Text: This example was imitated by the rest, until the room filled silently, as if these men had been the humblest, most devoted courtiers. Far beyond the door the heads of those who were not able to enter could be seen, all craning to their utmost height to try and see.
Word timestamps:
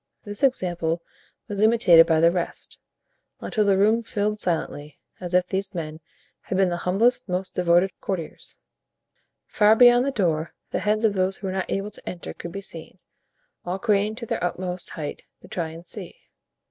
This 0.25 0.41
example 0.41 1.03
was 1.47 1.61
imitated 1.61 2.07
by 2.07 2.19
the 2.21 2.31
rest, 2.31 2.79
until 3.39 3.63
the 3.65 3.77
room 3.77 4.01
filled 4.01 4.41
silently, 4.41 4.97
as 5.19 5.35
if 5.35 5.45
these 5.45 5.75
men 5.75 5.99
had 6.41 6.57
been 6.57 6.69
the 6.69 6.77
humblest, 6.89 7.29
most 7.29 7.53
devoted 7.53 7.91
courtiers. 8.01 8.57
Far 9.45 9.75
beyond 9.75 10.07
the 10.07 10.11
door 10.11 10.55
the 10.71 10.79
heads 10.79 11.05
of 11.05 11.13
those 11.13 11.37
who 11.37 11.45
were 11.45 11.53
not 11.53 11.69
able 11.69 11.91
to 11.91 12.09
enter 12.09 12.33
could 12.33 12.51
be 12.51 12.61
seen, 12.61 12.97
all 13.63 13.77
craning 13.77 14.15
to 14.15 14.25
their 14.25 14.43
utmost 14.43 14.89
height 14.89 15.21
to 15.43 15.47
try 15.47 15.67
and 15.69 15.85
see. 15.85 16.17